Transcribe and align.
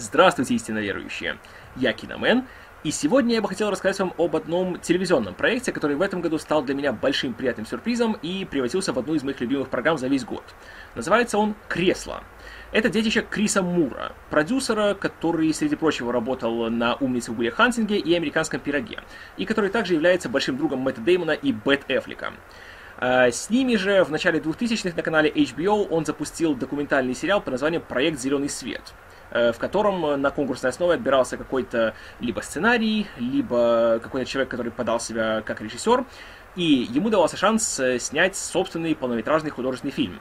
Здравствуйте, 0.00 0.54
истинно 0.54 0.78
верующие! 0.78 1.38
Я 1.74 1.92
Киномен, 1.92 2.44
и 2.84 2.92
сегодня 2.92 3.34
я 3.34 3.42
бы 3.42 3.48
хотел 3.48 3.68
рассказать 3.68 3.98
вам 3.98 4.14
об 4.16 4.36
одном 4.36 4.78
телевизионном 4.78 5.34
проекте, 5.34 5.72
который 5.72 5.96
в 5.96 6.02
этом 6.02 6.20
году 6.20 6.38
стал 6.38 6.62
для 6.62 6.76
меня 6.76 6.92
большим 6.92 7.34
приятным 7.34 7.66
сюрпризом 7.66 8.12
и 8.22 8.44
превратился 8.44 8.92
в 8.92 8.98
одну 9.00 9.16
из 9.16 9.24
моих 9.24 9.40
любимых 9.40 9.70
программ 9.70 9.98
за 9.98 10.06
весь 10.06 10.24
год. 10.24 10.44
Называется 10.94 11.36
он 11.36 11.56
«Кресло». 11.68 12.22
Это 12.70 12.88
детище 12.88 13.26
Криса 13.28 13.60
Мура, 13.60 14.12
продюсера, 14.30 14.94
который, 14.94 15.52
среди 15.52 15.74
прочего, 15.74 16.12
работал 16.12 16.70
на 16.70 16.94
«Умнице 16.94 17.32
Уилля 17.32 17.50
Хантинге» 17.50 17.98
и 17.98 18.14
«Американском 18.14 18.60
пироге», 18.60 19.00
и 19.36 19.46
который 19.46 19.68
также 19.68 19.94
является 19.94 20.28
большим 20.28 20.58
другом 20.58 20.78
Мэтта 20.78 21.00
Деймона 21.00 21.32
и 21.32 21.50
Бет 21.50 21.86
Эфлика. 21.88 22.34
А, 22.98 23.30
с 23.30 23.48
ними 23.50 23.76
же 23.76 24.04
в 24.04 24.10
начале 24.10 24.40
2000-х 24.40 24.96
на 24.96 25.02
канале 25.02 25.30
HBO 25.30 25.88
он 25.88 26.04
запустил 26.04 26.54
документальный 26.54 27.14
сериал 27.14 27.40
под 27.40 27.52
названием 27.52 27.82
«Проект 27.82 28.20
Зеленый 28.20 28.48
свет», 28.48 28.94
Э, 29.30 29.52
в 29.52 29.58
котором 29.58 30.20
на 30.20 30.30
конкурсной 30.30 30.70
основе 30.70 30.94
отбирался 30.94 31.36
какой-то 31.36 31.94
либо 32.20 32.40
сценарий, 32.40 33.06
либо 33.18 34.00
какой-то 34.02 34.28
человек, 34.28 34.50
который 34.50 34.72
подал 34.72 35.00
себя 35.00 35.42
как 35.42 35.60
режиссер, 35.60 36.04
и 36.56 36.62
ему 36.62 37.10
давался 37.10 37.36
шанс 37.36 37.78
э, 37.78 37.98
снять 37.98 38.36
собственный 38.36 38.94
полнометражный 38.94 39.50
художественный 39.50 39.92
фильм. 39.92 40.20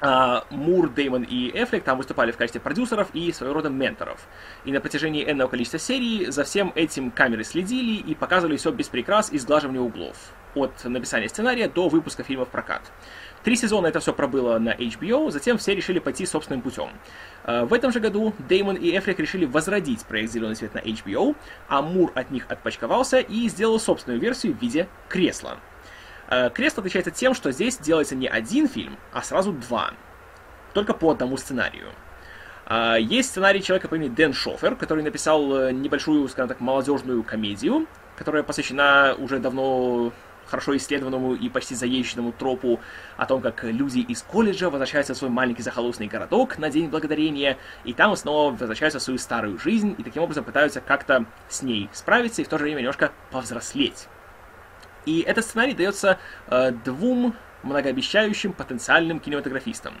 А 0.00 0.44
Мур, 0.50 0.88
Деймон 0.88 1.24
и 1.24 1.50
Эфлек 1.52 1.84
там 1.84 1.98
выступали 1.98 2.30
в 2.30 2.36
качестве 2.36 2.60
продюсеров 2.60 3.08
и 3.12 3.32
своего 3.32 3.54
рода 3.54 3.68
менторов. 3.68 4.20
И 4.64 4.72
на 4.72 4.80
протяжении 4.80 5.28
энного 5.28 5.48
количества 5.48 5.78
серий 5.78 6.30
за 6.30 6.44
всем 6.44 6.72
этим 6.74 7.10
камеры 7.10 7.44
следили 7.44 8.00
и 8.00 8.14
показывали 8.14 8.56
все 8.56 8.70
без 8.70 8.88
прикрас 8.88 9.30
и 9.32 9.38
сглаживания 9.38 9.80
углов. 9.80 10.16
От 10.54 10.84
написания 10.84 11.28
сценария 11.28 11.68
до 11.68 11.88
выпуска 11.88 12.24
фильма 12.24 12.44
в 12.44 12.48
прокат. 12.48 12.82
Три 13.44 13.56
сезона 13.56 13.86
это 13.86 14.00
все 14.00 14.12
пробыло 14.12 14.58
на 14.58 14.74
HBO, 14.74 15.30
затем 15.30 15.56
все 15.56 15.74
решили 15.74 15.98
пойти 15.98 16.26
собственным 16.26 16.60
путем. 16.60 16.90
Э, 17.44 17.64
в 17.64 17.72
этом 17.72 17.90
же 17.90 18.00
году 18.00 18.34
Деймон 18.48 18.76
и 18.76 18.96
Эфрик 18.96 19.18
решили 19.18 19.46
возродить 19.46 20.04
проект 20.04 20.32
«Зеленый 20.32 20.56
свет» 20.56 20.74
на 20.74 20.80
HBO, 20.80 21.34
а 21.68 21.80
Мур 21.80 22.12
от 22.14 22.30
них 22.30 22.46
отпочковался 22.50 23.20
и 23.20 23.48
сделал 23.48 23.80
собственную 23.80 24.20
версию 24.20 24.54
в 24.54 24.60
виде 24.60 24.88
кресла. 25.08 25.56
Э, 26.28 26.50
кресло 26.50 26.80
отличается 26.80 27.12
тем, 27.12 27.32
что 27.32 27.50
здесь 27.50 27.78
делается 27.78 28.14
не 28.14 28.26
один 28.26 28.68
фильм, 28.68 28.98
а 29.12 29.22
сразу 29.22 29.52
два. 29.52 29.92
Только 30.74 30.92
по 30.92 31.10
одному 31.10 31.38
сценарию. 31.38 31.86
Э, 32.66 32.96
есть 33.00 33.30
сценарий 33.30 33.62
человека 33.62 33.88
по 33.88 33.94
имени 33.94 34.08
Дэн 34.08 34.34
Шофер, 34.34 34.76
который 34.76 35.02
написал 35.02 35.70
небольшую, 35.70 36.28
скажем 36.28 36.48
так, 36.48 36.60
молодежную 36.60 37.22
комедию, 37.22 37.86
которая 38.18 38.42
посвящена 38.42 39.14
уже 39.18 39.38
давно 39.38 40.12
хорошо 40.46 40.76
исследованному 40.76 41.34
и 41.34 41.48
почти 41.48 41.74
заезженному 41.74 42.32
тропу 42.32 42.80
о 43.16 43.26
том, 43.26 43.40
как 43.40 43.64
люди 43.64 44.00
из 44.00 44.22
колледжа 44.22 44.70
возвращаются 44.70 45.14
в 45.14 45.16
свой 45.16 45.30
маленький 45.30 45.62
захолустный 45.62 46.06
городок 46.06 46.58
на 46.58 46.70
День 46.70 46.88
Благодарения, 46.88 47.58
и 47.84 47.92
там 47.92 48.14
снова 48.16 48.50
возвращаются 48.50 48.98
в 48.98 49.02
свою 49.02 49.18
старую 49.18 49.58
жизнь, 49.58 49.94
и 49.96 50.02
таким 50.02 50.22
образом 50.22 50.44
пытаются 50.44 50.80
как-то 50.80 51.24
с 51.48 51.62
ней 51.62 51.88
справиться 51.92 52.42
и 52.42 52.44
в 52.44 52.48
то 52.48 52.58
же 52.58 52.64
время 52.64 52.80
немножко 52.80 53.12
повзрослеть. 53.30 54.08
И 55.06 55.20
этот 55.20 55.44
сценарий 55.44 55.74
дается 55.74 56.18
э, 56.48 56.72
двум 56.84 57.34
многообещающим 57.62 58.52
потенциальным 58.52 59.20
кинематографистам. 59.20 59.94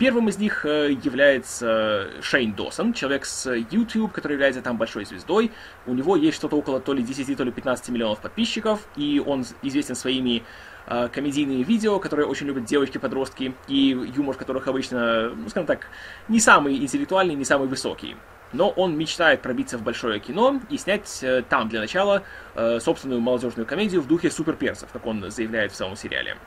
Первым 0.00 0.30
из 0.30 0.38
них 0.38 0.64
э, 0.64 0.92
является 0.92 2.08
Шейн 2.22 2.54
Досон, 2.54 2.94
человек 2.94 3.26
с 3.26 3.54
YouTube, 3.54 4.12
который 4.12 4.32
является 4.32 4.62
там 4.62 4.78
большой 4.78 5.04
звездой. 5.04 5.52
У 5.84 5.92
него 5.92 6.16
есть 6.16 6.38
что-то 6.38 6.56
около 6.56 6.80
то 6.80 6.94
ли 6.94 7.02
10, 7.02 7.36
то 7.36 7.44
ли 7.44 7.52
15 7.52 7.90
миллионов 7.90 8.18
подписчиков, 8.20 8.80
и 8.96 9.22
он 9.24 9.44
известен 9.60 9.94
своими 9.94 10.42
э, 10.86 11.08
комедийными 11.12 11.62
видео, 11.62 11.98
которые 11.98 12.26
очень 12.26 12.46
любят 12.46 12.64
девочки-подростки, 12.64 13.54
и 13.68 13.88
юмор 14.16 14.36
которых 14.36 14.68
обычно, 14.68 15.34
ну, 15.36 15.50
скажем 15.50 15.66
так, 15.66 15.86
не 16.28 16.40
самый 16.40 16.78
интеллектуальный, 16.78 17.34
не 17.34 17.44
самый 17.44 17.68
высокий. 17.68 18.16
Но 18.54 18.70
он 18.70 18.96
мечтает 18.96 19.42
пробиться 19.42 19.76
в 19.76 19.82
большое 19.82 20.18
кино 20.18 20.62
и 20.70 20.78
снять 20.78 21.18
э, 21.22 21.42
там 21.46 21.68
для 21.68 21.78
начала 21.78 22.22
собственную 22.54 23.20
молодежную 23.20 23.66
комедию 23.66 24.00
в 24.00 24.06
духе 24.06 24.30
суперперсов, 24.30 24.90
как 24.92 25.04
он 25.04 25.30
заявляет 25.30 25.72
в 25.72 25.76
самом 25.76 25.96
сериале. 25.96 26.38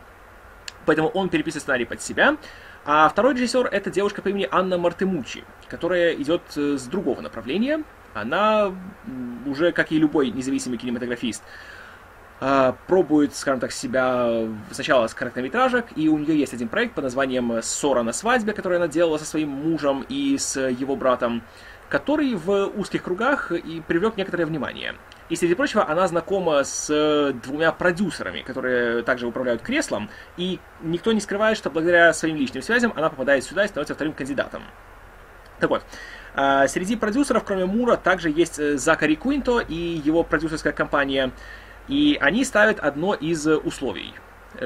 Поэтому 0.86 1.10
он 1.10 1.30
переписывает 1.30 1.64
сценарий 1.64 1.86
под 1.86 2.02
себя, 2.02 2.38
а 2.86 3.08
второй 3.08 3.34
режиссер 3.34 3.68
это 3.68 3.90
девушка 3.90 4.22
по 4.22 4.30
имени 4.30 4.48
Анна 4.52 4.78
Мартемучи, 4.78 5.44
которая 5.70 6.14
идет 6.16 6.42
э, 6.56 6.78
с 6.78 6.84
другого 6.84 7.22
направления. 7.22 7.84
Она 8.14 8.72
уже, 9.46 9.72
как 9.72 9.92
и 9.92 9.98
любой 9.98 10.30
независимый 10.30 10.78
кинематографист, 10.78 11.44
а, 12.46 12.76
пробует, 12.88 13.34
скажем 13.36 13.60
так, 13.60 13.72
себя 13.72 14.48
сначала 14.72 15.08
с 15.08 15.14
короткометражек, 15.14 15.86
и 15.96 16.10
у 16.10 16.18
нее 16.18 16.38
есть 16.38 16.54
один 16.54 16.68
проект 16.68 16.94
под 16.94 17.06
названием 17.06 17.64
«Ссора 17.64 18.04
на 18.04 18.12
свадьбе», 18.12 18.54
который 18.54 18.78
она 18.78 18.88
делала 18.88 19.18
со 19.18 19.26
своим 19.26 19.50
мужем 19.50 20.06
и 20.10 20.38
с 20.38 20.60
его 20.60 20.96
братом, 20.96 21.42
который 21.90 22.36
в 22.36 22.68
узких 22.76 23.04
кругах 23.04 23.52
и 23.52 23.82
привлек 23.88 24.18
некоторое 24.18 24.46
внимание. 24.46 24.94
И, 25.34 25.36
среди 25.36 25.56
прочего, 25.56 25.90
она 25.90 26.08
знакома 26.08 26.64
с 26.64 26.92
э, 26.92 27.34
двумя 27.34 27.72
продюсерами, 27.72 28.44
которые 28.44 29.02
также 29.02 29.26
управляют 29.26 29.64
креслом, 29.64 30.12
и 30.38 30.60
никто 30.84 31.12
не 31.12 31.20
скрывает, 31.20 31.58
что 31.58 31.72
благодаря 31.72 32.14
своим 32.14 32.36
личным 32.36 32.62
связям 32.62 32.94
она 32.96 33.10
попадает 33.10 33.44
сюда 33.44 33.66
и 33.66 33.68
становится 33.68 33.96
вторым 33.96 34.14
кандидатом. 34.14 34.62
Так 35.60 35.72
вот, 35.72 35.84
а, 36.36 36.68
среди 36.68 36.96
продюсеров, 36.96 37.44
кроме 37.46 37.66
Мура, 37.66 37.98
также 37.98 38.30
есть 38.30 38.60
э, 38.60 38.78
Закари 38.78 39.16
Куинто 39.16 39.58
и 39.58 39.74
его 39.74 40.22
продюсерская 40.22 40.72
компания, 40.72 41.32
и 41.88 42.16
они 42.22 42.46
ставят 42.46 42.78
одно 42.78 43.16
из 43.16 43.48
условий, 43.48 44.14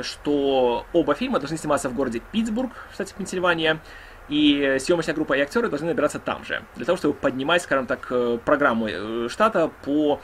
что 0.02 0.86
оба 0.92 1.16
фильма 1.16 1.40
должны 1.40 1.56
сниматься 1.56 1.88
в 1.88 1.94
городе 1.94 2.22
Питтсбург, 2.34 2.74
кстати, 2.92 3.14
Пенсильвания, 3.18 3.80
и 4.28 4.76
съемочная 4.82 5.16
группа 5.16 5.32
и 5.38 5.40
актеры 5.40 5.70
должны 5.70 5.88
набираться 5.88 6.20
там 6.20 6.44
же, 6.44 6.62
для 6.76 6.86
того, 6.86 6.98
чтобы 6.98 7.14
поднимать, 7.14 7.62
скажем 7.62 7.88
так, 7.88 8.08
э, 8.10 8.38
программу 8.44 9.30
штата 9.30 9.72
по 9.86 10.20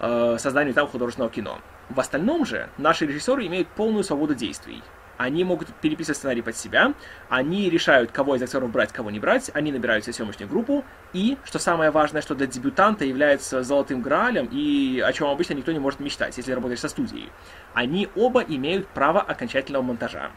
э, 0.00 0.36
созданию 0.38 0.74
там 0.74 0.88
художественного 0.88 1.32
кино. 1.32 1.60
В 1.88 2.00
остальном 2.00 2.44
же 2.44 2.68
наши 2.78 3.06
режиссеры 3.06 3.46
имеют 3.46 3.68
полную 3.68 4.04
свободу 4.04 4.34
действий. 4.34 4.82
Они 5.16 5.44
могут 5.44 5.68
переписывать 5.82 6.16
сценарий 6.16 6.40
под 6.40 6.56
себя, 6.56 6.94
они 7.28 7.68
решают, 7.68 8.10
кого 8.10 8.36
из 8.36 8.42
актеров 8.42 8.70
брать, 8.70 8.90
кого 8.90 9.10
не 9.10 9.18
брать, 9.18 9.50
они 9.52 9.70
набирают 9.70 10.04
себе 10.04 10.14
съемочную 10.14 10.48
группу, 10.48 10.82
и, 11.12 11.36
что 11.44 11.58
самое 11.58 11.90
важное, 11.90 12.22
что 12.22 12.34
для 12.34 12.46
дебютанта 12.46 13.04
является 13.04 13.62
золотым 13.62 14.00
граалем, 14.00 14.48
и 14.50 14.98
о 15.06 15.12
чем 15.12 15.28
обычно 15.28 15.52
никто 15.52 15.72
не 15.72 15.78
может 15.78 16.00
мечтать, 16.00 16.38
если 16.38 16.52
работаешь 16.52 16.80
со 16.80 16.88
студией, 16.88 17.30
они 17.74 18.08
оба 18.16 18.40
имеют 18.40 18.88
право 18.88 19.20
окончательного 19.20 19.82
монтажа. 19.82 20.30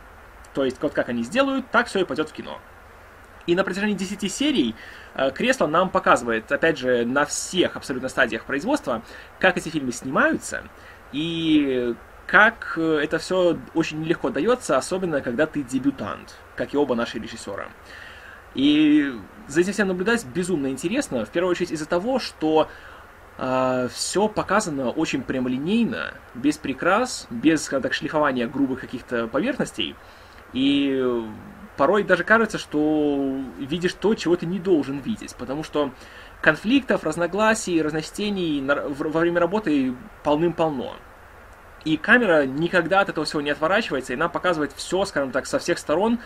То 0.53 0.65
есть, 0.65 0.81
вот 0.81 0.91
как 0.91 1.07
они 1.07 1.23
сделают, 1.23 1.71
так 1.71 1.87
все 1.87 2.01
и 2.01 2.03
пойдет 2.03 2.29
в 2.29 2.33
кино. 2.33 2.59
И 3.45 3.55
на 3.55 3.63
протяжении 3.63 3.95
10 3.95 4.31
серий 4.31 4.75
э, 5.15 5.31
кресло 5.31 5.67
нам 5.67 5.89
показывает, 5.89 6.51
опять 6.51 6.77
же, 6.77 7.05
на 7.05 7.25
всех 7.25 7.75
абсолютно 7.75 8.09
стадиях 8.09 8.45
производства, 8.45 9.03
как 9.39 9.57
эти 9.57 9.69
фильмы 9.69 9.91
снимаются 9.91 10.63
и 11.11 11.93
как 12.25 12.73
э, 12.77 12.99
это 13.03 13.17
все 13.17 13.57
очень 13.73 14.03
легко 14.03 14.29
дается, 14.29 14.77
особенно 14.77 15.21
когда 15.21 15.45
ты 15.45 15.61
дебютант, 15.61 16.35
как 16.55 16.73
и 16.73 16.77
оба 16.77 16.95
наши 16.95 17.19
режиссера. 17.19 17.67
И 18.55 19.13
за 19.47 19.61
этим 19.61 19.73
всем 19.73 19.87
наблюдать 19.87 20.25
безумно 20.25 20.67
интересно, 20.67 21.25
в 21.25 21.29
первую 21.29 21.51
очередь 21.51 21.71
из-за 21.71 21.85
того, 21.85 22.19
что 22.19 22.69
э, 23.37 23.87
все 23.91 24.27
показано 24.29 24.89
очень 24.89 25.21
прямолинейно, 25.21 26.13
без 26.33 26.57
прикрас, 26.57 27.27
без, 27.29 27.63
скажем 27.63 27.83
так, 27.83 27.93
шлифования 27.93 28.47
грубых 28.47 28.79
каких-то 28.79 29.27
поверхностей. 29.27 29.95
И 30.53 31.23
порой 31.77 32.03
даже 32.03 32.23
кажется, 32.23 32.57
что 32.57 33.39
видишь 33.59 33.93
то, 33.93 34.13
чего 34.15 34.35
ты 34.35 34.45
не 34.45 34.59
должен 34.59 34.99
видеть, 34.99 35.35
потому 35.35 35.63
что 35.63 35.91
конфликтов, 36.41 37.03
разногласий, 37.03 37.81
разночтений 37.81 38.61
во 38.61 39.19
время 39.19 39.39
работы 39.39 39.95
полным-полно. 40.23 40.95
И 41.85 41.97
камера 41.97 42.45
никогда 42.45 43.01
от 43.01 43.09
этого 43.09 43.25
всего 43.25 43.41
не 43.41 43.49
отворачивается, 43.49 44.13
и 44.13 44.15
нам 44.15 44.31
показывает 44.31 44.71
все, 44.73 45.03
скажем 45.05 45.31
так, 45.31 45.45
со 45.45 45.59
всех 45.59 45.77
сторон, 45.77 46.19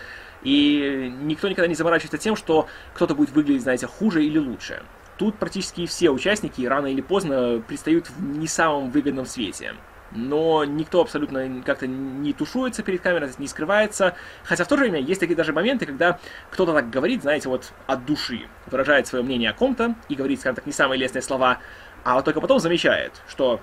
и 0.44 1.12
никто 1.22 1.48
никогда 1.48 1.68
не 1.68 1.76
заморачивается 1.76 2.20
тем, 2.20 2.36
что 2.36 2.68
кто-то 2.94 3.16
будет 3.16 3.32
выглядеть, 3.32 3.64
знаете, 3.64 3.88
хуже 3.88 4.24
или 4.24 4.38
лучше. 4.38 4.84
Тут 5.18 5.40
практически 5.40 5.88
все 5.88 6.12
участники 6.12 6.64
рано 6.64 6.88
или 6.88 7.02
поздно 7.02 7.60
предстают 7.68 8.08
в 8.08 8.22
не 8.22 8.48
самом 8.48 8.92
выгодном 8.92 9.26
свете 9.26 9.74
но 10.12 10.64
никто 10.66 11.02
абсолютно 11.02 11.62
как-то 11.66 11.88
не 11.88 12.34
тушуется 12.34 12.84
перед 12.84 13.02
камерой, 13.02 13.30
не 13.38 13.48
скрывается. 13.48 14.16
Хотя 14.44 14.64
в 14.64 14.68
то 14.68 14.78
же 14.78 14.84
время 14.84 15.00
есть 15.00 15.20
такие 15.20 15.36
даже 15.36 15.54
моменты, 15.54 15.86
когда 15.86 16.20
кто-то 16.52 16.74
так 16.74 16.90
говорит, 16.90 17.22
знаете, 17.22 17.50
вот 17.50 17.72
от 17.88 18.06
души, 18.06 18.48
выражает 18.68 19.08
свое 19.08 19.24
мнение 19.24 19.50
о 19.50 19.54
ком-то 19.54 19.96
и 20.10 20.16
говорит, 20.16 20.40
скажем 20.40 20.56
так, 20.56 20.66
не 20.66 20.74
самые 20.74 21.00
лестные 21.00 21.22
слова, 21.22 21.60
а 22.04 22.16
вот 22.16 22.26
только 22.26 22.42
потом 22.42 22.60
замечает, 22.60 23.22
что 23.28 23.60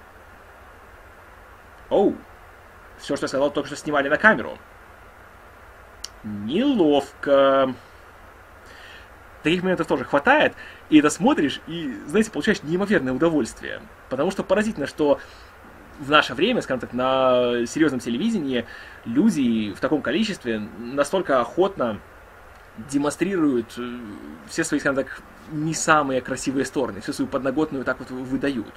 «Оу, 1.91 2.17
все, 2.99 3.17
что 3.17 3.25
я 3.25 3.29
сказал, 3.29 3.51
только 3.51 3.69
что 3.69 3.77
снимали 3.77 4.09
на 4.09 4.17
камеру». 4.17 4.59
Неловко. 6.23 7.75
Таких 9.43 9.63
моментов 9.63 9.87
тоже 9.87 10.05
хватает, 10.05 10.55
и 10.89 10.99
это 10.99 11.11
смотришь, 11.11 11.61
и, 11.67 11.95
знаете, 12.07 12.31
получаешь 12.31 12.63
неимоверное 12.63 13.13
удовольствие. 13.13 13.83
Потому 14.09 14.31
что 14.31 14.43
поразительно, 14.43 14.87
что 14.87 15.21
в 15.99 16.11
наше 16.11 16.35
время, 16.35 16.63
скажем 16.63 16.81
так, 16.81 16.93
на 16.93 17.67
серьезном 17.67 18.01
телевидении 18.01 18.67
люди 19.05 19.73
в 19.73 19.81
таком 19.81 20.03
количестве 20.03 20.63
настолько 20.79 21.41
охотно 21.41 22.01
демонстрируют 22.91 23.75
э, 23.79 23.99
все 24.49 24.65
свои, 24.65 24.81
скажем 24.81 24.97
так, 24.97 25.23
не 25.53 25.75
самые 25.75 26.21
красивые 26.21 26.65
стороны, 26.65 27.01
всю 27.01 27.13
свою 27.13 27.29
подноготную 27.29 27.85
так 27.85 27.99
вот 27.99 28.11
выдают. 28.11 28.75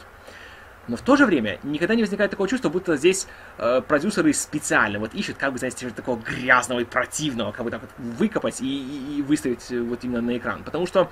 Но 0.87 0.95
в 0.95 1.01
то 1.01 1.15
же 1.15 1.25
время 1.25 1.59
никогда 1.63 1.95
не 1.95 2.01
возникает 2.01 2.31
такого 2.31 2.47
чувства, 2.47 2.69
будто 2.69 2.95
здесь 2.95 3.27
э, 3.57 3.81
продюсеры 3.81 4.33
специально 4.33 4.99
вот 4.99 5.13
ищут, 5.13 5.37
как 5.37 5.51
бы, 5.51 5.59
знаете, 5.59 5.89
такого 5.89 6.19
грязного 6.21 6.79
и 6.79 6.85
противного, 6.85 7.51
как 7.51 7.65
бы 7.65 7.71
так 7.71 7.81
вот 7.81 7.89
выкопать 7.97 8.61
и, 8.61 8.65
и, 8.65 9.19
и 9.19 9.21
выставить 9.21 9.71
э, 9.71 9.81
вот 9.81 10.03
именно 10.03 10.21
на 10.21 10.37
экран. 10.37 10.63
Потому 10.63 10.85
что 10.85 11.11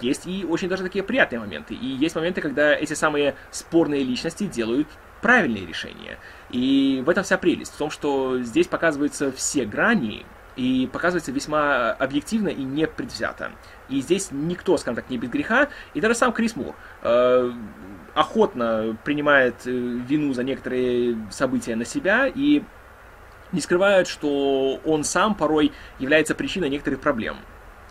есть 0.00 0.26
и 0.26 0.46
очень 0.48 0.68
даже 0.68 0.82
такие 0.82 1.04
приятные 1.04 1.40
моменты. 1.40 1.74
И 1.74 1.86
есть 1.86 2.14
моменты, 2.14 2.40
когда 2.40 2.74
эти 2.74 2.94
самые 2.94 3.34
спорные 3.50 4.04
личности 4.04 4.46
делают 4.46 4.88
правильные 5.20 5.66
решения. 5.66 6.18
И 6.50 7.02
в 7.04 7.10
этом 7.10 7.24
вся 7.24 7.36
прелесть. 7.36 7.74
В 7.74 7.76
том, 7.76 7.90
что 7.90 8.40
здесь 8.42 8.66
показываются 8.66 9.30
все 9.32 9.64
грани 9.64 10.24
и 10.56 10.88
показывается 10.92 11.32
весьма 11.32 11.92
объективно 11.92 12.48
и 12.48 12.62
непредвзято. 12.62 13.52
И 13.88 14.00
здесь 14.00 14.28
никто, 14.30 14.76
скажем 14.76 14.96
так, 14.96 15.10
не 15.10 15.18
без 15.18 15.30
греха. 15.30 15.68
И 15.94 16.00
даже 16.00 16.14
сам 16.14 16.32
Крис 16.32 16.56
Мур 16.56 16.74
э, 17.02 17.52
охотно 18.14 18.96
принимает 19.04 19.66
э, 19.66 19.70
вину 19.70 20.32
за 20.32 20.44
некоторые 20.44 21.16
события 21.30 21.76
на 21.76 21.84
себя 21.84 22.26
и 22.26 22.62
не 23.52 23.60
скрывает, 23.60 24.06
что 24.06 24.80
он 24.84 25.04
сам 25.04 25.34
порой 25.34 25.72
является 25.98 26.34
причиной 26.34 26.68
некоторых 26.68 27.00
проблем. 27.00 27.36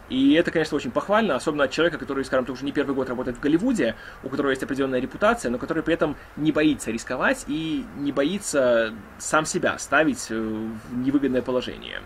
И 0.10 0.34
это, 0.34 0.50
конечно, 0.50 0.76
очень 0.76 0.90
похвально, 0.90 1.36
особенно 1.36 1.66
от 1.66 1.72
человека, 1.72 2.00
который, 2.00 2.26
скажем 2.26 2.46
так, 2.46 2.56
уже 2.56 2.66
не 2.66 2.72
первый 2.72 2.96
год 2.96 3.10
работает 3.10 3.38
в 3.38 3.40
Голливуде, 3.40 3.96
у 4.24 4.30
которого 4.30 4.50
есть 4.50 4.64
определенная 4.64 5.00
репутация, 5.00 5.52
но 5.52 5.60
который 5.60 5.84
при 5.84 5.94
этом 5.94 6.16
не 6.36 6.52
боится 6.52 6.90
рисковать 6.90 7.46
и 7.48 7.86
не 7.98 8.12
боится 8.12 8.94
сам 9.20 9.46
себя 9.46 9.78
ставить 9.78 10.28
э, 10.32 10.36
в 10.36 10.98
невыгодное 10.98 11.44
положение. 11.44 12.02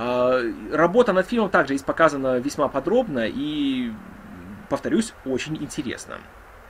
А, 0.00 0.40
работа 0.70 1.12
над 1.12 1.26
фильмом 1.26 1.50
также 1.50 1.74
есть 1.74 1.84
показана 1.84 2.38
весьма 2.38 2.68
подробно 2.68 3.26
и, 3.26 3.92
повторюсь, 4.70 5.12
очень 5.24 5.56
интересно. 5.56 6.18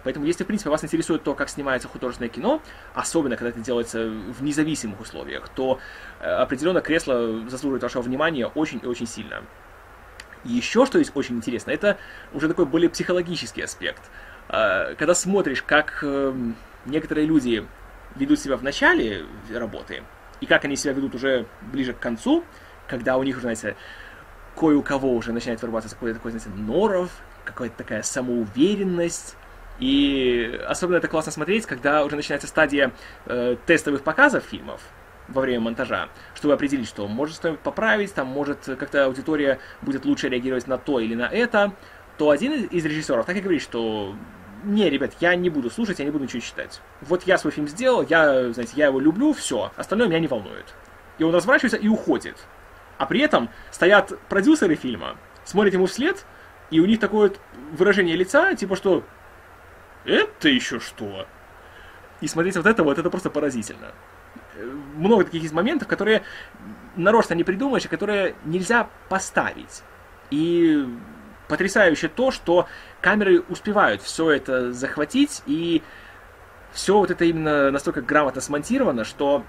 Поэтому, 0.03 0.25
если, 0.25 0.45
в 0.45 0.47
принципе, 0.47 0.71
вас 0.71 0.83
интересует 0.83 1.25
то, 1.25 1.35
как 1.35 1.51
снимается 1.51 1.89
художественное 1.89 2.31
кино, 2.31 2.63
особенно 2.95 3.37
когда 3.37 3.51
это 3.51 3.61
делается 3.61 4.09
в 4.09 4.43
независимых 4.43 4.99
условиях, 5.01 5.51
то 5.51 5.79
э, 6.21 6.25
определенно 6.27 6.81
кресло 6.81 7.47
заслуживает 7.51 7.83
вашего 7.83 8.01
внимания 8.01 8.47
очень 8.47 8.81
и 8.83 8.87
очень 8.87 9.07
сильно. 9.07 9.43
Еще 10.45 10.87
что 10.87 10.99
есть 10.99 11.15
очень 11.15 11.37
интересно, 11.37 11.71
это 11.71 11.99
уже 12.33 12.49
такой 12.49 12.65
более 12.65 12.89
психологический 12.89 13.61
аспект. 13.61 14.01
А, 14.49 14.95
когда 14.95 15.15
смотришь, 15.15 15.63
как 15.63 16.03
эм, 16.03 16.57
некоторые 16.87 17.27
люди 17.27 17.67
ведут 18.17 18.41
себя 18.41 18.57
в 18.57 18.63
начале 18.63 19.27
работы, 19.53 20.03
и 20.41 20.47
как 20.47 20.65
они 20.65 20.77
себя 20.77 20.95
ведут 20.95 21.15
уже 21.15 21.45
ближе 21.61 21.93
к 21.93 21.99
концу, 21.99 22.45
когда 22.89 23.17
у 23.17 23.23
них 23.23 23.37
уже, 23.37 23.43
знаете, 23.43 23.77
кое 24.57 24.77
у 24.77 24.83
кого 24.83 25.13
уже 25.13 25.33
начинает 25.33 25.63
вырываться 25.63 25.91
какой-то 25.91 26.17
такой, 26.17 26.33
знаете, 26.33 26.51
норов, 26.51 27.11
какая-то 27.45 27.77
такая 27.77 28.03
самоуверенность. 28.03 29.37
И 29.79 30.61
особенно 30.67 30.97
это 30.97 31.07
классно 31.07 31.31
смотреть, 31.31 31.67
когда 31.67 32.05
уже 32.05 32.17
начинается 32.17 32.49
стадия 32.49 32.93
э, 33.27 33.57
тестовых 33.67 34.03
показов 34.03 34.43
фильмов 34.45 34.81
во 35.29 35.43
время 35.43 35.61
монтажа, 35.61 36.09
чтобы 36.35 36.55
определить, 36.55 36.89
что 36.89 37.07
может 37.07 37.37
стоит 37.37 37.61
поправить, 37.61 38.13
там 38.13 38.27
может 38.27 38.65
как-то 38.65 39.05
аудитория 39.05 39.61
будет 39.83 40.05
лучше 40.05 40.29
реагировать 40.29 40.67
на 40.67 40.79
то 40.79 40.99
или 40.99 41.15
на 41.15 41.29
это, 41.29 41.73
то 42.17 42.31
один 42.31 42.65
из 42.65 42.85
режиссеров 42.85 43.25
так 43.27 43.37
и 43.37 43.41
говорит, 43.41 43.63
что 43.63 44.17
не, 44.65 44.91
ребят, 44.91 45.13
я 45.21 45.37
не 45.37 45.51
буду 45.51 45.71
слушать, 45.71 46.01
я 46.01 46.05
не 46.05 46.11
буду 46.11 46.25
ничего 46.25 46.41
читать. 46.41 46.81
Вот 47.03 47.23
я 47.25 47.39
свой 47.39 47.53
фильм 47.53 47.69
сделал, 47.69 48.03
я, 48.03 48.53
знаете, 48.53 48.73
я 48.75 48.87
его 48.87 48.99
люблю, 48.99 49.33
все, 49.33 49.71
остальное 49.77 50.09
меня 50.09 50.19
не 50.19 50.27
волнует. 50.27 50.75
И 51.19 51.25
он 51.25 51.35
разворачивается 51.35 51.77
и 51.77 51.89
уходит. 51.89 52.37
А 52.99 53.07
при 53.07 53.21
этом 53.21 53.49
стоят 53.71 54.19
продюсеры 54.29 54.75
фильма, 54.75 55.17
смотрят 55.45 55.75
ему 55.75 55.87
вслед, 55.87 56.27
и 56.71 56.81
у 56.81 56.87
них 56.87 57.01
такое 57.01 57.33
выражение 57.73 58.17
лица, 58.17 58.55
типа 58.55 58.77
что 58.77 59.05
«Это 60.05 60.49
еще 60.49 60.81
что?» 60.81 61.27
И 62.21 62.27
смотреть 62.27 62.57
вот 62.57 62.67
это 62.67 62.83
вот, 62.83 62.99
это 62.99 63.11
просто 63.11 63.31
поразительно. 63.31 63.93
Много 64.97 65.25
таких 65.25 65.43
есть 65.43 65.55
моментов, 65.55 65.87
которые 65.87 66.25
нарочно 66.97 67.35
не 67.35 67.45
придумаешь, 67.45 67.85
и 67.85 67.89
которые 67.89 68.35
нельзя 68.45 68.89
поставить. 69.09 69.83
И 70.31 70.85
потрясающе 71.47 72.09
то, 72.09 72.33
что 72.33 72.69
камеры 73.01 73.41
успевают 73.49 74.03
все 74.03 74.31
это 74.31 74.73
захватить, 74.73 75.43
и 75.47 75.83
все 76.73 76.99
вот 76.99 77.11
это 77.11 77.25
именно 77.25 77.71
настолько 77.71 78.03
грамотно 78.03 78.41
смонтировано, 78.41 79.05
что 79.05 79.45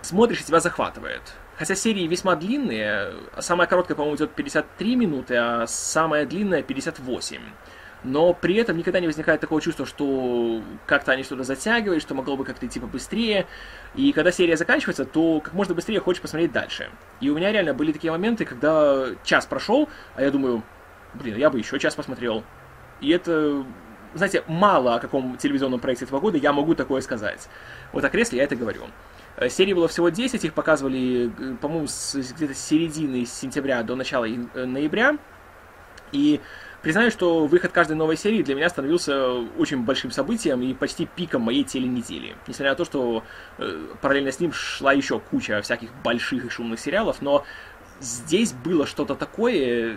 смотришь 0.00 0.40
и 0.40 0.44
тебя 0.44 0.60
захватывает. 0.60 1.22
Хотя 1.58 1.74
серии 1.74 2.06
весьма 2.06 2.36
длинные, 2.36 3.14
самая 3.38 3.66
короткая, 3.66 3.96
по-моему, 3.96 4.16
идет 4.16 4.32
53 4.32 4.96
минуты, 4.96 5.36
а 5.36 5.66
самая 5.66 6.26
длинная 6.26 6.62
58. 6.62 7.40
Но 8.04 8.34
при 8.34 8.56
этом 8.56 8.76
никогда 8.76 9.00
не 9.00 9.06
возникает 9.06 9.40
такого 9.40 9.60
чувства, 9.60 9.86
что 9.86 10.62
как-то 10.86 11.12
они 11.12 11.22
что-то 11.22 11.44
затягивают, 11.44 12.02
что 12.02 12.14
могло 12.14 12.36
бы 12.36 12.44
как-то 12.44 12.66
идти 12.66 12.78
побыстрее. 12.78 13.46
И 13.94 14.12
когда 14.12 14.30
серия 14.30 14.56
заканчивается, 14.56 15.06
то 15.06 15.40
как 15.40 15.54
можно 15.54 15.74
быстрее 15.74 15.98
хочешь 16.00 16.20
посмотреть 16.20 16.52
дальше. 16.52 16.90
И 17.20 17.30
у 17.30 17.34
меня 17.34 17.50
реально 17.50 17.72
были 17.72 17.90
такие 17.90 18.12
моменты, 18.12 18.44
когда 18.44 19.06
час 19.24 19.46
прошел, 19.46 19.88
а 20.14 20.22
я 20.22 20.30
думаю, 20.30 20.62
блин, 21.14 21.36
я 21.36 21.48
бы 21.48 21.58
еще 21.58 21.78
час 21.78 21.94
посмотрел. 21.94 22.44
И 23.00 23.10
это, 23.10 23.64
знаете, 24.14 24.44
мало 24.46 24.96
о 24.96 25.00
каком 25.00 25.36
телевизионном 25.38 25.80
проекте 25.80 26.04
этого 26.04 26.20
года 26.20 26.36
я 26.36 26.52
могу 26.52 26.74
такое 26.74 27.00
сказать. 27.00 27.48
Вот 27.92 28.04
о 28.04 28.10
кресле 28.10 28.38
я 28.38 28.44
это 28.44 28.56
говорю. 28.56 28.82
Э, 29.36 29.48
серий 29.48 29.74
было 29.74 29.88
всего 29.88 30.08
10, 30.08 30.44
их 30.44 30.54
показывали, 30.54 31.30
э, 31.38 31.56
по-моему, 31.60 31.86
с 31.86 32.14
где-то 32.14 32.54
с 32.54 32.58
середины 32.58 33.26
сентября 33.26 33.82
до 33.82 33.94
начала 33.94 34.26
э, 34.26 34.64
ноября. 34.64 35.18
И 36.12 36.40
признаю, 36.82 37.10
что 37.10 37.46
выход 37.46 37.72
каждой 37.72 37.96
новой 37.96 38.16
серии 38.16 38.42
для 38.42 38.54
меня 38.54 38.68
становился 38.68 39.30
очень 39.58 39.84
большим 39.84 40.10
событием 40.10 40.62
и 40.62 40.72
почти 40.72 41.06
пиком 41.06 41.42
моей 41.42 41.64
теленедели. 41.64 42.36
Несмотря 42.46 42.70
на 42.70 42.76
то, 42.76 42.84
что 42.84 43.24
э, 43.58 43.86
параллельно 44.00 44.32
с 44.32 44.40
ним 44.40 44.52
шла 44.52 44.92
еще 44.92 45.20
куча 45.20 45.60
всяких 45.62 45.90
больших 46.02 46.44
и 46.44 46.48
шумных 46.48 46.80
сериалов, 46.80 47.20
но 47.20 47.44
здесь 48.00 48.52
было 48.52 48.86
что-то 48.86 49.14
такое, 49.14 49.96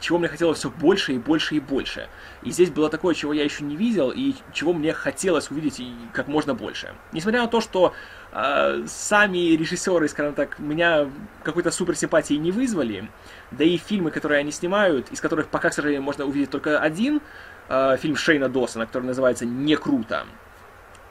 чего 0.00 0.18
мне 0.18 0.28
хотелось 0.28 0.58
все 0.58 0.70
больше 0.70 1.12
и 1.14 1.18
больше 1.18 1.56
и 1.56 1.60
больше. 1.60 2.08
И 2.42 2.50
здесь 2.50 2.70
было 2.70 2.88
такое, 2.88 3.14
чего 3.14 3.32
я 3.32 3.44
еще 3.44 3.64
не 3.64 3.76
видел, 3.76 4.10
и 4.10 4.34
чего 4.52 4.72
мне 4.72 4.92
хотелось 4.92 5.50
увидеть 5.50 5.80
и 5.80 5.92
как 6.12 6.28
можно 6.28 6.54
больше. 6.54 6.94
Несмотря 7.12 7.42
на 7.42 7.48
то, 7.48 7.60
что 7.60 7.94
э, 8.32 8.84
сами 8.86 9.56
режиссеры, 9.56 10.08
скажем 10.08 10.34
так, 10.34 10.58
меня 10.58 11.10
какой-то 11.42 11.70
суперсимпатии 11.70 12.34
не 12.34 12.52
вызвали, 12.52 13.10
да 13.50 13.64
и 13.64 13.76
фильмы, 13.76 14.10
которые 14.10 14.40
они 14.40 14.52
снимают, 14.52 15.10
из 15.10 15.20
которых 15.20 15.48
пока, 15.48 15.70
к 15.70 15.74
сожалению, 15.74 16.02
можно 16.02 16.24
увидеть 16.24 16.50
только 16.50 16.78
один, 16.78 17.20
э, 17.68 17.96
фильм 18.00 18.16
Шейна 18.16 18.48
Досона, 18.48 18.86
который 18.86 19.04
называется 19.04 19.46
«Не 19.46 19.76
круто». 19.76 20.26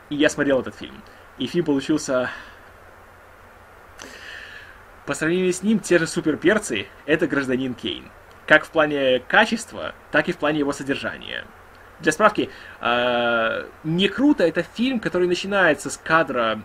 И 0.09 0.15
я 0.15 0.29
смотрел 0.29 0.61
этот 0.61 0.75
фильм. 0.75 1.01
И 1.37 1.47
фильм 1.47 1.65
получился 1.65 2.29
по 5.05 5.13
сравнению 5.13 5.51
с 5.53 5.63
ним, 5.63 5.79
те 5.79 5.99
же 5.99 6.07
суперперцы— 6.07 6.87
это 7.05 7.27
гражданин 7.27 7.73
Кейн 7.73 8.09
как 8.47 8.65
в 8.65 8.69
плане 8.69 9.19
качества, 9.19 9.93
так 10.11 10.29
и 10.29 10.31
в 10.31 10.37
плане 10.37 10.59
его 10.59 10.71
содержания. 10.71 11.43
Для 11.99 12.11
справки, 12.11 12.49
э, 12.79 13.65
«Не 13.83 14.07
круто»— 14.07 14.43
это 14.47 14.63
фильм, 14.63 14.99
который 14.99 15.27
начинается 15.27 15.89
с 15.89 15.97
кадра 15.97 16.61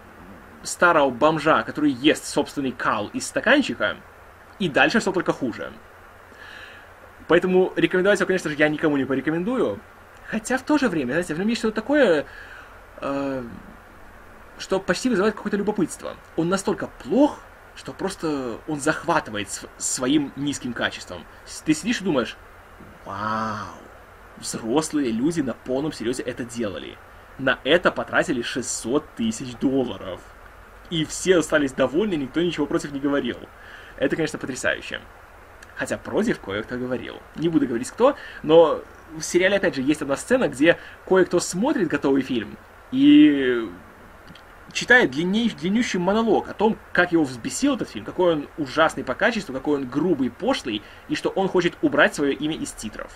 старого 0.63 1.11
бомжа, 1.11 1.63
который 1.65 1.91
ест 1.91 2.25
собственный 2.27 2.71
кал 2.71 3.09
из 3.09 3.27
стаканчика, 3.27 3.97
и 4.59 4.69
дальше 4.69 5.01
все 5.01 5.11
только 5.13 5.33
хуже. 5.33 5.73
Поэтому 7.27 7.73
рекомендовать 7.77 8.21
его, 8.21 8.27
конечно 8.27 8.51
же, 8.51 8.57
я 8.57 8.69
никому 8.69 8.97
не 8.97 9.05
порекомендую. 9.05 9.81
Хотя 10.29 10.59
в 10.59 10.63
то 10.63 10.79
же 10.79 10.89
время, 10.89 11.13
знаете, 11.13 11.35
в 11.35 11.39
нем 11.39 11.49
есть 11.49 11.61
что-то 11.61 11.77
такое, 11.77 12.27
э, 13.01 13.43
что 14.59 14.79
почти 14.79 15.09
вызывает 15.09 15.35
какое-то 15.35 15.57
любопытство. 15.57 16.15
Он 16.37 16.49
настолько 16.49 16.89
плох, 17.03 17.41
что 17.75 17.93
просто 17.93 18.59
он 18.69 18.81
захватывает 18.81 19.49
своим 19.79 20.33
низким 20.37 20.73
качеством. 20.73 21.25
Ты 21.65 21.75
сидишь 21.75 22.01
и 22.01 22.05
думаешь, 22.05 22.37
вау, 23.05 23.69
взрослые 24.37 25.11
люди 25.11 25.41
на 25.41 25.55
полном 25.55 25.93
серьезе 25.93 26.23
это 26.23 26.45
делали. 26.45 26.97
На 27.39 27.59
это 27.65 27.91
потратили 27.91 28.43
600 28.43 29.15
тысяч 29.15 29.57
долларов. 29.57 30.21
И 30.91 31.05
все 31.05 31.39
остались 31.39 31.73
довольны, 31.73 32.15
никто 32.15 32.41
ничего 32.43 32.67
против 32.67 32.93
не 32.93 33.01
говорил. 33.01 33.39
Это, 33.97 34.17
конечно, 34.17 34.39
потрясающе. 34.39 35.01
Хотя 35.75 35.97
против 35.97 36.39
кое-кто 36.41 36.77
говорил. 36.77 37.17
Не 37.37 37.49
буду 37.49 37.67
говорить 37.67 37.91
кто, 37.91 38.17
но 38.43 38.83
в 39.17 39.23
сериале, 39.23 39.57
опять 39.57 39.75
же, 39.75 39.83
есть 39.83 40.03
одна 40.03 40.17
сцена, 40.17 40.49
где 40.49 40.79
кое-кто 41.07 41.41
смотрит 41.41 41.89
готовый 41.89 42.23
фильм, 42.23 42.59
и 42.91 43.69
читает 44.73 45.11
длинней, 45.11 45.51
длиннющий 45.51 45.99
монолог 45.99 46.49
о 46.49 46.55
том, 46.55 46.79
как 46.93 47.13
его 47.13 47.25
взбесил 47.25 47.77
этот 47.77 47.91
фильм, 47.91 48.05
какой 48.05 48.33
он 48.33 48.49
ужасный 48.59 49.05
по 49.05 49.15
качеству, 49.15 49.53
какой 49.53 49.77
он 49.77 49.89
грубый, 49.89 50.31
пошлый, 50.31 50.83
и 51.09 51.15
что 51.15 51.31
он 51.31 51.49
хочет 51.49 51.75
убрать 51.83 52.15
свое 52.15 52.33
имя 52.35 52.57
из 52.57 52.73
титров. 52.73 53.13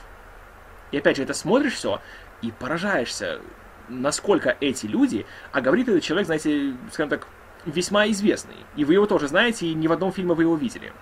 И 0.92 0.98
опять 0.98 1.16
же, 1.16 1.22
это 1.22 1.34
смотришь 1.34 1.74
все 1.74 2.00
и 2.42 2.50
поражаешься, 2.50 3.40
насколько 3.88 4.56
эти 4.60 4.86
люди, 4.86 5.26
а 5.52 5.60
говорит 5.60 5.88
этот 5.88 6.02
человек, 6.02 6.26
знаете, 6.26 6.74
скажем 6.92 7.10
так, 7.10 7.26
весьма 7.64 8.08
известный. 8.08 8.56
И 8.76 8.84
вы 8.84 8.94
его 8.94 9.06
тоже 9.06 9.28
знаете, 9.28 9.66
и 9.66 9.74
ни 9.74 9.86
в 9.88 9.92
одном 9.92 10.12
фильме 10.12 10.34
вы 10.34 10.44
его 10.44 10.56
видели. 10.56 10.92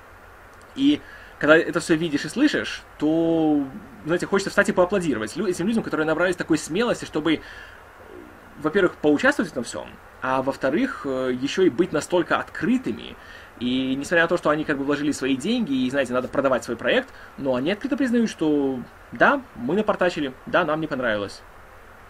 И 0.74 1.00
когда 1.38 1.56
это 1.56 1.80
все 1.80 1.96
видишь 1.96 2.24
и 2.24 2.28
слышишь, 2.28 2.82
то, 2.98 3.66
знаете, 4.04 4.26
хочется 4.26 4.50
встать 4.50 4.68
и 4.68 4.72
поаплодировать 4.72 5.36
этим 5.36 5.66
людям, 5.66 5.82
которые 5.82 6.06
набрались 6.06 6.36
такой 6.36 6.58
смелости, 6.58 7.04
чтобы, 7.04 7.40
во-первых, 8.58 8.96
поучаствовать 8.96 9.50
в 9.50 9.52
этом 9.52 9.64
всем, 9.64 9.88
а 10.26 10.40
во-вторых, 10.40 11.02
э, 11.04 11.36
еще 11.38 11.66
и 11.66 11.68
быть 11.68 11.92
настолько 11.92 12.38
открытыми, 12.38 13.14
и 13.60 13.94
несмотря 13.94 14.22
на 14.22 14.28
то, 14.28 14.38
что 14.38 14.48
они 14.48 14.64
как 14.64 14.78
бы 14.78 14.84
вложили 14.84 15.12
свои 15.12 15.36
деньги, 15.36 15.84
и, 15.84 15.90
знаете, 15.90 16.14
надо 16.14 16.28
продавать 16.28 16.64
свой 16.64 16.78
проект, 16.78 17.10
но 17.36 17.54
они 17.56 17.70
открыто 17.70 17.98
признают, 17.98 18.30
что 18.30 18.80
да, 19.12 19.42
мы 19.54 19.74
напортачили, 19.74 20.32
да, 20.46 20.64
нам 20.64 20.80
не 20.80 20.86
понравилось. 20.86 21.42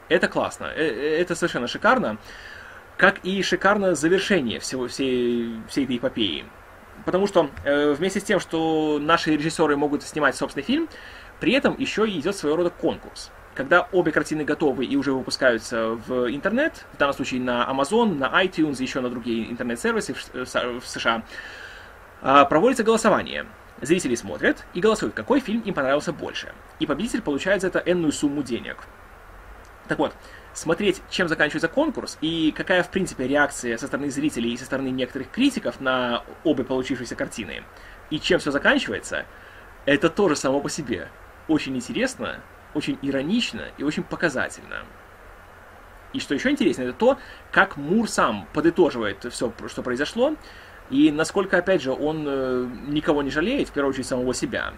Это 0.09 0.28
классно, 0.28 0.66
э, 0.66 0.85
э, 0.85 1.21
это 1.23 1.35
совершенно 1.35 1.66
шикарно, 1.66 2.18
как 2.97 3.18
и 3.25 3.42
шикарно 3.42 3.97
завершение 3.97 4.61
всего, 4.61 4.87
всей, 4.87 5.61
всей 5.68 5.85
этой 5.85 5.97
эпопеи. 5.97 6.44
Потому 7.04 7.26
что 7.26 7.50
э, 7.64 7.94
вместе 7.94 8.21
с 8.21 8.23
тем, 8.23 8.38
что 8.38 9.00
наши 9.00 9.35
режиссеры 9.37 9.76
могут 9.76 10.04
снимать 10.04 10.37
собственный 10.37 10.64
фильм, 10.64 10.88
при 11.40 11.52
этом 11.52 11.76
еще 11.80 12.09
и 12.09 12.21
идет 12.21 12.37
своего 12.37 12.59
рода 12.59 12.71
конкурс. 12.71 13.33
Когда 13.54 13.88
обе 13.92 14.11
картины 14.11 14.44
готовы 14.44 14.84
и 14.84 14.96
уже 14.96 15.12
выпускаются 15.12 15.90
в 15.90 16.28
интернет, 16.34 16.84
в 16.92 16.99
данном 16.99 17.14
случае 17.14 17.40
на 17.40 17.68
Amazon, 17.70 18.14
на 18.14 18.44
iTunes, 18.44 18.82
еще 18.82 19.00
на 19.00 19.08
другие 19.08 19.50
интернет-сервисы 19.50 20.12
в, 20.14 20.80
в 20.80 20.87
США, 20.87 21.23
э, 22.23 22.44
проводится 22.49 22.82
голосование. 22.82 23.46
Зрители 23.80 24.16
смотрят 24.16 24.64
и 24.75 24.80
голосуют, 24.80 25.14
какой 25.14 25.38
фильм 25.40 25.61
им 25.61 25.75
понравился 25.75 26.12
больше. 26.12 26.52
И 26.80 26.87
победитель 26.87 27.23
получает 27.23 27.61
за 27.61 27.68
это 27.68 27.78
энную 27.78 28.12
сумму 28.12 28.42
денег. 28.42 28.78
Так 29.87 29.99
вот, 29.99 30.14
смотреть, 30.52 31.02
чем 31.11 31.28
заканчивается 31.28 31.68
конкурс 31.68 32.18
и 32.20 32.52
какая, 32.56 32.82
в 32.82 32.90
принципе, 32.90 33.28
реакция 33.28 33.76
со 33.76 33.87
стороны 33.87 34.11
зрителей 34.11 34.52
и 34.52 34.56
со 34.56 34.64
стороны 34.64 34.88
некоторых 34.88 35.30
критиков 35.30 35.80
на 35.80 36.25
обе 36.42 36.64
получившиеся 36.64 37.14
картины, 37.14 37.62
и 38.11 38.18
чем 38.18 38.40
все 38.40 38.50
заканчивается, 38.50 39.26
это 39.84 40.08
тоже 40.08 40.34
само 40.34 40.61
по 40.61 40.70
себе 40.70 41.08
очень 41.49 41.76
интересно, 41.76 42.40
очень 42.75 42.99
иронично 43.02 43.62
и 43.78 43.83
очень 43.83 44.02
показательно. 44.02 44.85
И 46.12 46.21
что 46.21 46.35
еще 46.35 46.50
интереснее, 46.50 46.88
это 46.88 46.99
то, 46.99 47.19
как 47.50 47.76
Мур 47.76 48.09
сам 48.09 48.47
подытоживает 48.52 49.26
все, 49.31 49.52
что 49.66 49.83
произошло, 49.83 50.37
и 50.90 51.11
насколько, 51.11 51.59
опять 51.59 51.83
же, 51.83 51.93
он 51.93 52.25
э, 52.26 52.69
никого 52.87 53.23
не 53.23 53.31
жалеет, 53.31 53.69
в 53.69 53.73
первую 53.73 53.90
очередь, 53.90 54.07
самого 54.07 54.35
себя. 54.35 54.73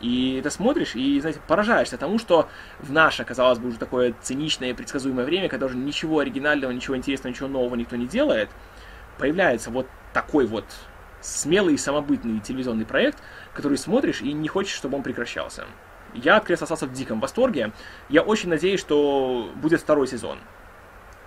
И 0.00 0.40
ты 0.42 0.50
смотришь 0.50 0.96
и, 0.96 1.20
знаете, 1.20 1.40
поражаешься 1.46 1.96
тому, 1.96 2.18
что 2.18 2.48
в 2.80 2.92
наше, 2.92 3.24
казалось 3.24 3.58
бы, 3.58 3.68
уже 3.68 3.78
такое 3.78 4.14
циничное 4.20 4.70
и 4.70 4.72
предсказуемое 4.74 5.24
время, 5.24 5.48
когда 5.48 5.66
уже 5.66 5.76
ничего 5.76 6.18
оригинального, 6.18 6.72
ничего 6.72 6.96
интересного, 6.96 7.32
ничего 7.32 7.48
нового 7.48 7.76
никто 7.76 7.96
не 7.96 8.06
делает, 8.06 8.50
появляется 9.18 9.70
вот 9.70 9.86
такой 10.12 10.46
вот 10.46 10.64
смелый 11.20 11.74
и 11.74 11.78
самобытный 11.78 12.40
телевизионный 12.40 12.84
проект, 12.84 13.18
который 13.54 13.78
смотришь 13.78 14.20
и 14.20 14.32
не 14.32 14.48
хочешь, 14.48 14.74
чтобы 14.74 14.96
он 14.96 15.02
прекращался. 15.02 15.64
Я 16.14 16.36
от 16.36 16.50
остался 16.50 16.86
в 16.86 16.92
диком 16.92 17.20
восторге. 17.20 17.72
Я 18.08 18.22
очень 18.22 18.48
надеюсь, 18.48 18.80
что 18.80 19.50
будет 19.56 19.80
второй 19.80 20.06
сезон. 20.06 20.38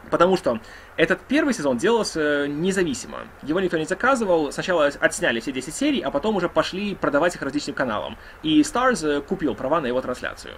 Потому 0.09 0.37
что 0.37 0.59
этот 0.95 1.19
первый 1.21 1.53
сезон 1.53 1.77
делался 1.77 2.47
независимо. 2.47 3.27
Его 3.43 3.59
никто 3.59 3.77
не 3.77 3.85
заказывал. 3.85 4.51
Сначала 4.51 4.85
отсняли 4.85 5.39
все 5.39 5.51
10 5.51 5.73
серий, 5.73 6.01
а 6.01 6.11
потом 6.11 6.35
уже 6.35 6.47
пошли 6.47 6.95
продавать 6.95 7.35
их 7.35 7.41
различным 7.41 7.75
каналам. 7.75 8.17
И 8.43 8.61
Stars 8.61 9.05
э, 9.05 9.21
купил 9.21 9.53
права 9.53 9.81
на 9.81 9.87
его 9.87 10.01
трансляцию. 10.01 10.53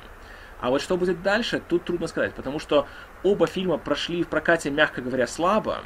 А 0.61 0.69
вот 0.69 0.81
что 0.81 0.97
будет 0.97 1.23
дальше, 1.23 1.61
тут 1.67 1.85
трудно 1.85 2.07
сказать, 2.07 2.33
потому 2.33 2.59
что 2.59 2.85
оба 3.23 3.47
фильма 3.47 3.77
прошли 3.77 4.23
в 4.23 4.27
прокате, 4.27 4.69
мягко 4.69 5.01
говоря, 5.01 5.25
слабо. 5.25 5.79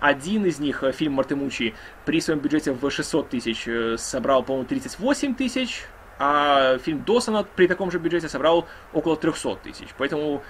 Один 0.00 0.46
из 0.46 0.58
них, 0.58 0.82
э, 0.82 0.90
фильм 0.90 1.12
Мартемучи, 1.12 1.74
при 2.04 2.20
своем 2.20 2.40
бюджете 2.40 2.72
в 2.72 2.90
600 2.90 3.28
тысяч 3.28 3.68
э, 3.68 3.96
собрал, 3.98 4.42
по-моему, 4.42 4.66
38 4.66 5.34
тысяч, 5.34 5.86
а 6.18 6.78
фильм 6.78 7.02
Досона 7.02 7.44
при 7.44 7.66
таком 7.66 7.90
же 7.90 7.98
бюджете 7.98 8.28
собрал 8.28 8.66
около 8.92 9.16
300 9.16 9.56
тысяч. 9.56 9.88
Поэтому 9.98 10.42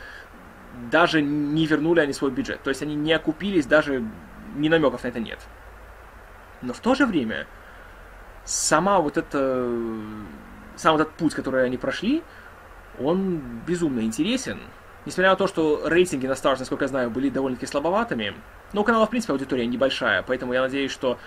даже 0.90 1.22
не 1.22 1.66
вернули 1.66 2.00
они 2.00 2.12
свой 2.12 2.30
бюджет. 2.30 2.62
То 2.62 2.70
есть 2.70 2.82
они 2.82 2.94
не 2.94 3.12
окупились, 3.12 3.66
даже 3.66 4.04
ни 4.56 4.68
намеков 4.68 5.04
на 5.04 5.08
это 5.08 5.20
нет. 5.20 5.38
Но 6.62 6.72
в 6.72 6.80
то 6.80 6.94
же 6.94 7.06
время 7.06 7.46
сама 8.44 9.00
вот 9.00 9.16
эта, 9.16 9.68
сам 10.76 10.96
этот 10.96 11.12
путь, 11.12 11.34
который 11.34 11.64
они 11.64 11.76
прошли, 11.76 12.22
он 13.00 13.40
безумно 13.66 14.00
интересен. 14.00 14.58
Несмотря 15.06 15.30
на 15.30 15.36
то, 15.36 15.46
что 15.46 15.86
рейтинги 15.86 16.26
на 16.26 16.32
Stars, 16.32 16.56
насколько 16.60 16.84
я 16.84 16.88
знаю, 16.88 17.10
были 17.10 17.28
довольно-таки 17.28 17.66
слабоватыми, 17.66 18.34
но 18.72 18.80
у 18.80 18.84
канала, 18.84 19.06
в 19.06 19.10
принципе, 19.10 19.32
аудитория 19.32 19.66
небольшая, 19.66 20.22
поэтому 20.22 20.54
я 20.54 20.62
надеюсь, 20.62 20.90
что 20.90 21.18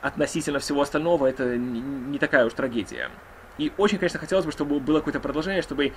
относительно 0.00 0.60
всего 0.60 0.82
остального 0.82 1.26
это 1.26 1.56
не 1.56 2.18
такая 2.18 2.44
уж 2.44 2.52
трагедия. 2.52 3.10
И 3.58 3.72
очень, 3.76 3.98
конечно, 3.98 4.18
хотелось 4.18 4.44
бы, 4.44 4.52
чтобы 4.52 4.80
было 4.80 4.98
какое-то 4.98 5.20
продолжение, 5.20 5.62
чтобы 5.62 5.92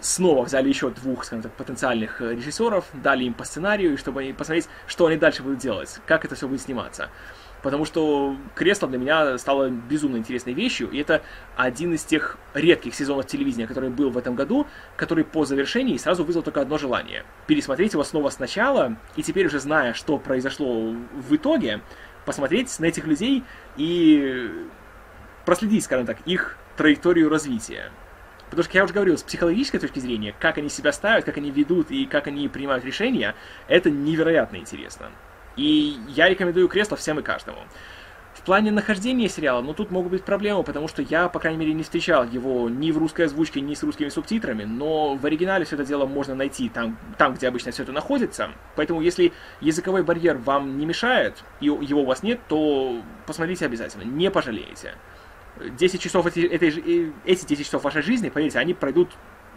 снова 0.00 0.44
взяли 0.44 0.68
еще 0.68 0.90
двух, 0.90 1.24
скажем 1.24 1.42
так, 1.42 1.52
потенциальных 1.52 2.22
э, 2.22 2.34
режиссеров, 2.34 2.84
дали 2.94 3.24
им 3.24 3.34
по 3.34 3.44
сценарию, 3.44 3.94
и 3.94 3.96
чтобы 3.96 4.34
посмотреть, 4.36 4.68
что 4.86 5.06
они 5.06 5.16
дальше 5.16 5.42
будут 5.42 5.58
делать, 5.58 6.00
как 6.06 6.24
это 6.24 6.36
все 6.36 6.46
будет 6.46 6.60
сниматься. 6.60 7.10
Потому 7.62 7.84
что 7.84 8.36
кресло 8.54 8.88
для 8.88 8.98
меня 8.98 9.36
стало 9.38 9.68
безумно 9.68 10.16
интересной 10.16 10.54
вещью, 10.54 10.88
и 10.90 10.98
это 10.98 11.22
один 11.56 11.92
из 11.92 12.04
тех 12.04 12.38
редких 12.54 12.94
сезонов 12.94 13.26
телевидения, 13.26 13.66
который 13.66 13.90
был 13.90 14.10
в 14.10 14.16
этом 14.16 14.34
году, 14.34 14.66
который 14.96 15.24
по 15.24 15.44
завершении 15.44 15.96
сразу 15.98 16.24
вызвал 16.24 16.42
только 16.42 16.62
одно 16.62 16.78
желание. 16.78 17.24
Пересмотреть 17.46 17.92
его 17.92 18.04
снова 18.04 18.30
сначала, 18.30 18.96
и 19.16 19.22
теперь 19.22 19.46
уже 19.46 19.60
зная, 19.60 19.92
что 19.92 20.16
произошло 20.16 20.90
в 21.12 21.36
итоге, 21.36 21.82
посмотреть 22.24 22.78
на 22.78 22.86
этих 22.86 23.06
людей 23.06 23.44
и 23.76 24.50
проследить, 25.44 25.84
скажем 25.84 26.06
так, 26.06 26.18
их 26.26 26.56
траекторию 26.76 27.28
развития. 27.28 27.90
Потому 28.50 28.64
что, 28.64 28.70
как 28.70 28.74
я 28.74 28.84
уже 28.84 28.94
говорил, 28.94 29.16
с 29.16 29.22
психологической 29.22 29.78
точки 29.78 30.00
зрения, 30.00 30.34
как 30.38 30.58
они 30.58 30.68
себя 30.68 30.92
ставят, 30.92 31.24
как 31.24 31.36
они 31.36 31.50
ведут 31.50 31.90
и 31.90 32.04
как 32.06 32.26
они 32.26 32.48
принимают 32.48 32.84
решения, 32.84 33.34
это 33.68 33.90
невероятно 33.90 34.56
интересно. 34.56 35.10
И 35.56 35.96
я 36.08 36.28
рекомендую 36.28 36.68
кресло 36.68 36.96
всем 36.96 37.20
и 37.20 37.22
каждому. 37.22 37.60
В 38.34 38.42
плане 38.42 38.70
нахождения 38.70 39.28
сериала, 39.28 39.60
ну 39.60 39.74
тут 39.74 39.90
могут 39.90 40.12
быть 40.12 40.24
проблемы, 40.24 40.62
потому 40.62 40.88
что 40.88 41.02
я, 41.02 41.28
по 41.28 41.38
крайней 41.38 41.58
мере, 41.58 41.74
не 41.74 41.82
встречал 41.82 42.24
его 42.24 42.68
ни 42.68 42.90
в 42.90 42.98
русской 42.98 43.26
озвучке, 43.26 43.60
ни 43.60 43.74
с 43.74 43.82
русскими 43.82 44.08
субтитрами, 44.08 44.64
но 44.64 45.14
в 45.14 45.26
оригинале 45.26 45.64
все 45.64 45.74
это 45.74 45.84
дело 45.84 46.06
можно 46.06 46.34
найти 46.34 46.68
там, 46.68 46.96
там 47.18 47.34
где 47.34 47.48
обычно 47.48 47.70
все 47.70 47.82
это 47.82 47.92
находится. 47.92 48.50
Поэтому, 48.76 49.00
если 49.00 49.32
языковой 49.60 50.02
барьер 50.02 50.38
вам 50.38 50.78
не 50.78 50.86
мешает, 50.86 51.44
и 51.60 51.66
его 51.66 52.02
у 52.02 52.06
вас 52.06 52.22
нет, 52.22 52.40
то 52.48 53.02
посмотрите 53.26 53.66
обязательно, 53.66 54.04
не 54.04 54.30
пожалеете. 54.30 54.94
10 55.68 56.00
часов 56.00 56.26
эти, 56.26 56.40
этой, 56.40 57.12
эти 57.24 57.44
10 57.44 57.66
часов 57.66 57.84
вашей 57.84 58.02
жизни, 58.02 58.28
поверьте, 58.28 58.58
они 58.58 58.74
пройдут 58.74 59.10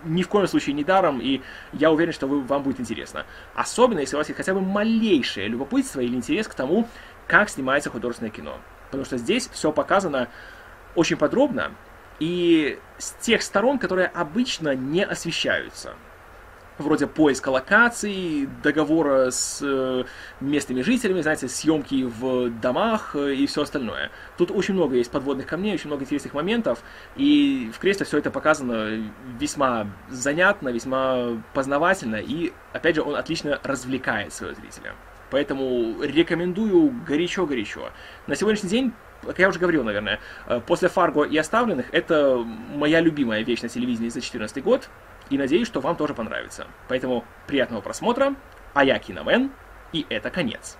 ни 0.05 0.21
в 0.23 0.27
коем 0.27 0.47
случае 0.47 0.75
не 0.75 0.83
даром, 0.83 1.21
и 1.21 1.41
я 1.71 1.91
уверен, 1.91 2.11
что 2.11 2.27
вы, 2.27 2.41
вам 2.41 2.63
будет 2.63 2.79
интересно. 2.79 3.25
Особенно, 3.55 3.99
если 3.99 4.15
у 4.15 4.19
вас 4.19 4.27
есть 4.27 4.37
хотя 4.37 4.53
бы 4.53 4.61
малейшее 4.61 5.47
любопытство 5.47 6.01
или 6.01 6.15
интерес 6.15 6.47
к 6.47 6.53
тому, 6.53 6.87
как 7.27 7.49
снимается 7.49 7.89
художественное 7.89 8.31
кино. 8.31 8.57
Потому 8.87 9.05
что 9.05 9.17
здесь 9.17 9.47
все 9.47 9.71
показано 9.71 10.27
очень 10.95 11.17
подробно 11.17 11.71
и 12.19 12.79
с 12.97 13.11
тех 13.13 13.41
сторон, 13.41 13.79
которые 13.79 14.07
обычно 14.07 14.75
не 14.75 15.03
освещаются 15.03 15.95
вроде 16.77 17.07
поиска 17.07 17.49
локаций, 17.49 18.49
договора 18.61 19.31
с 19.31 19.59
э, 19.61 20.03
местными 20.41 20.81
жителями, 20.81 21.21
знаете, 21.21 21.47
съемки 21.47 22.03
в 22.03 22.49
домах 22.49 23.15
э, 23.15 23.35
и 23.35 23.45
все 23.47 23.63
остальное. 23.63 24.11
Тут 24.37 24.51
очень 24.51 24.73
много 24.73 24.95
есть 24.95 25.11
подводных 25.11 25.45
камней, 25.45 25.73
очень 25.73 25.87
много 25.87 26.03
интересных 26.03 26.33
моментов, 26.33 26.79
и 27.15 27.71
в 27.73 27.79
кресле 27.79 28.05
все 28.05 28.17
это 28.17 28.31
показано 28.31 29.11
весьма 29.39 29.87
занятно, 30.09 30.69
весьма 30.69 31.41
познавательно, 31.53 32.15
и, 32.15 32.53
опять 32.73 32.95
же, 32.95 33.01
он 33.01 33.15
отлично 33.15 33.59
развлекает 33.63 34.33
своего 34.33 34.55
зрителя. 34.55 34.93
Поэтому 35.29 36.01
рекомендую 36.01 36.93
горячо-горячо. 37.07 37.89
На 38.27 38.35
сегодняшний 38.35 38.69
день 38.69 38.93
как 39.25 39.39
я 39.39 39.47
уже 39.47 39.59
говорил, 39.59 39.83
наверное, 39.83 40.19
э, 40.47 40.59
после 40.65 40.89
Фарго 40.89 41.23
и 41.23 41.37
Оставленных, 41.37 41.85
это 41.93 42.45
моя 42.75 42.99
любимая 42.99 43.41
вещь 43.43 43.61
на 43.61 43.69
телевидении 43.69 44.09
за 44.09 44.15
2014 44.15 44.63
год 44.63 44.89
и 45.33 45.37
надеюсь, 45.37 45.65
что 45.65 45.81
вам 45.81 45.95
тоже 45.95 46.13
понравится. 46.13 46.67
Поэтому 46.87 47.25
приятного 47.47 47.81
просмотра, 47.81 48.35
а 48.75 48.85
я 48.85 48.99
Киномен, 48.99 49.51
и 49.91 50.05
это 50.09 50.29
конец. 50.29 50.77